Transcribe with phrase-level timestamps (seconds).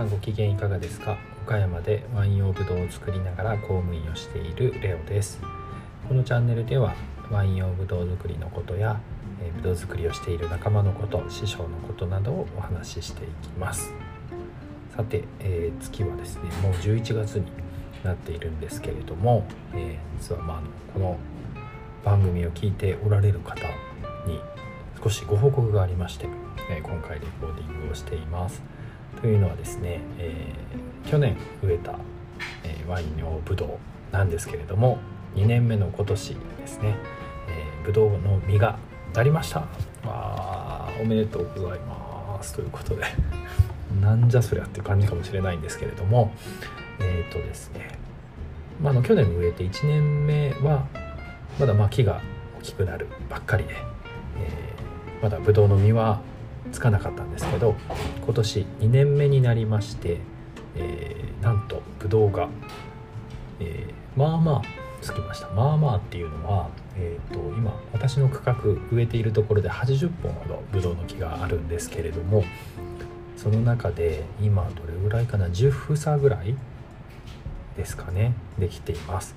[0.00, 1.18] さんご機嫌いかがですか？
[1.44, 5.38] 岡山でワイン用ブドウを作りながら公務員をしているレオです。
[6.08, 6.94] このチャンネルでは
[7.30, 8.98] ワイン用ブドウ作りのことや
[9.56, 13.92] ブドウ作りをしている仲間のこと師匠のことなどをお話ししていきます。
[14.96, 17.44] さて、えー、月はですねもう11月に
[18.02, 19.44] なっているんですけれども、
[19.74, 20.60] えー、実はまあ
[20.94, 21.18] この
[22.06, 23.60] 番組を聞いておられる方
[24.26, 24.40] に
[25.02, 26.26] 少しご報告がありまして、
[26.70, 28.69] え今回レコーディングをしています。
[29.20, 31.94] というのはですね、えー、去年植えた、
[32.64, 34.98] えー、ワイン用ブドウなんですけれども
[35.34, 36.96] 2年目の今年ですね、
[37.48, 38.78] えー、ブドウの実が
[39.14, 39.64] なりました。
[40.04, 42.54] あおめでとうございます。
[42.54, 43.02] ということで
[44.00, 46.32] なんじゃそりゃっていう感じかもしれないんですけれども
[47.00, 47.88] えっ、ー、とですね、
[48.82, 50.86] まあ、の去年植えて1年目は
[51.58, 52.20] まだまあ木が
[52.60, 56.20] 大きくなるばっかりで、えー、まだブドウの実は
[56.72, 57.74] つかなかったんですけど
[58.24, 60.18] 今年2年目になりまして、
[60.76, 62.48] えー、なんとブドウが、
[63.60, 65.48] えー、まあまあつきました。
[65.50, 68.54] まあまあっていうのは、えーと、今私の区画
[68.92, 72.44] 植えているところで80本ほどブドウの木があるんですけれども
[73.36, 76.54] その中で今どれぐらいかな10房ぐらい
[77.76, 79.34] ですかねできています、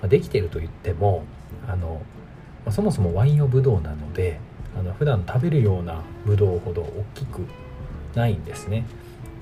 [0.00, 1.24] まあ、できていると言っても
[1.66, 2.02] あの、
[2.66, 4.38] まあ、そもそもワイン用ブドウなので
[4.98, 7.46] 普段食べるようなブドウほど大きく
[8.14, 8.84] ないんですね。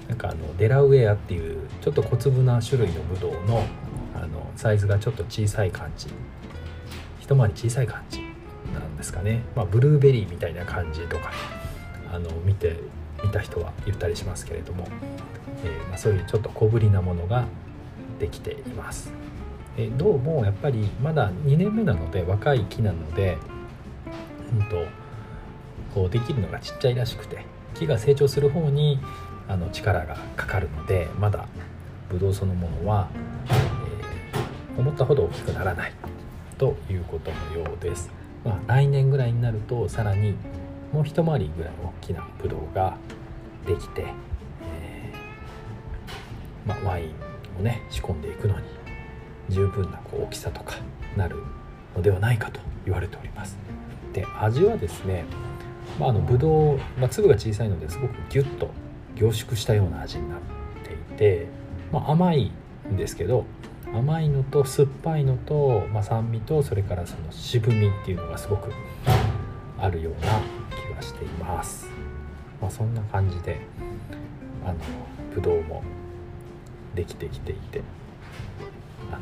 [0.08, 3.64] なんかあのデラウェアっていうちょっと小粒な種類のブドウの
[4.14, 6.08] あのサイズがちょっと小さい感じ。
[7.20, 8.20] 一回り小さい感じ
[8.72, 11.32] なんですかね、まあ、ブルーベリーみたいな感じとか
[12.12, 12.76] あの見て
[13.24, 14.86] 見た人は言ったりしますけれども、
[15.64, 17.46] えー、まあ、そういうちょっと小ぶりなものが
[18.20, 19.12] できています。
[19.78, 23.36] えどうもやっぱりまだ2年目なので若い木なので、
[24.58, 24.86] うんと
[25.96, 29.00] こうできるのがちっちゃいらしくて木が成長する方に
[29.48, 31.48] あの力がかかるのでまだ
[32.10, 33.08] ブドウそのものは、
[33.48, 35.92] えー、思ったほど大きくならない
[36.58, 38.10] ということのようです。
[38.44, 40.34] まあ、来年ぐらいになるとさらに
[40.92, 42.98] もう一回りぐらい大きなブドウが
[43.66, 47.14] できて、えー、まあ、ワイン
[47.58, 48.66] をね仕込んでいくのに
[49.48, 50.74] 十分なこう大きさとか
[51.16, 51.36] なる
[51.96, 53.56] のではないかと言われております。
[54.12, 55.24] で味はですね
[55.98, 58.70] まあ、あのブドウ、まあ、粒が小さいのですごくギュッと
[59.14, 60.40] 凝縮したような味になっ
[60.84, 61.46] ていて、
[61.92, 62.52] まあ、甘い
[62.90, 63.46] んですけど
[63.92, 68.70] 甘いのと酸っぱいのと、まあ、酸味とそれからその渋みっていうのがすごく
[69.78, 71.86] あるような気がしています。
[72.60, 73.60] まあ、そんな感じで
[74.64, 74.76] あの
[75.34, 75.82] ブドウも
[76.94, 77.82] できてきていて
[79.10, 79.20] あの、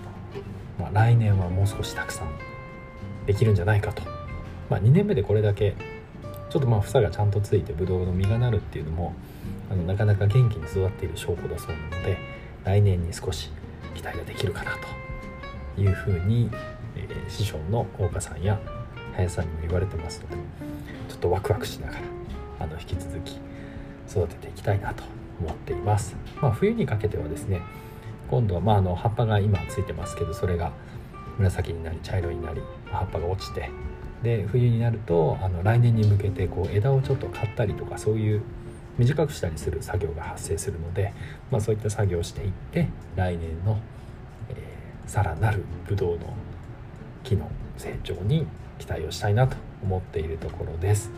[0.78, 2.28] まあ、来年はもう少したくさん
[3.26, 4.02] できるんじゃないかと、
[4.70, 5.74] まあ、2年目でこれだけ
[6.54, 9.12] ちょっとまあ房がちゃんとついてブドウの実がなるっていうのも
[9.68, 12.16] あのなかなか元気に育っている証拠だそうなので
[12.62, 13.50] 来年に少し
[13.96, 14.70] 期待ができるかな
[15.74, 16.48] というふうに、
[16.94, 18.60] えー、師匠の大岡さんや
[19.16, 20.36] 林さんにも言われてますので
[21.08, 22.00] ちょっとワクワクしながら
[22.60, 23.40] あの引き続き
[24.08, 25.02] 育てていきたいなと
[25.40, 26.14] 思っています。
[26.40, 27.62] まあ、冬にかけてはですね
[28.30, 30.70] 今度はまああの葉っぱが今ついてますけどそれが
[31.36, 32.62] 紫になり茶色になり
[32.92, 33.70] 葉っぱが落ちて
[34.24, 38.42] で冬になるとあの来年に向けてこう枝をちょっと刈ったりとかそういう
[38.98, 41.12] 短くしたりする作業が発生するので、
[41.50, 43.78] まあ、そういった作業をしていって来年の、
[44.50, 46.34] えー、さらなるブドウの
[47.22, 48.46] 木の成長に
[48.78, 51.10] 期待をしたいなと思っているところです。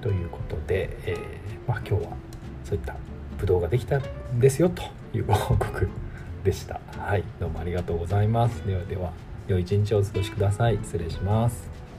[0.00, 2.16] ということで、えー、まあ、今日は
[2.64, 2.96] そういった
[3.38, 4.02] ブドウができたん
[4.38, 4.82] ですよと
[5.14, 5.88] いうご報告
[6.44, 6.80] でした。
[6.98, 8.66] はい、どうもありがとうございます。
[8.66, 9.12] ではでは、
[9.48, 10.78] 良い一日をお過ごしください。
[10.82, 11.89] 失礼します。